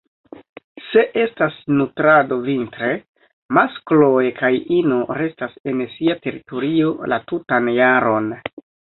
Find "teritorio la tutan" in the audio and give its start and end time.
6.23-7.69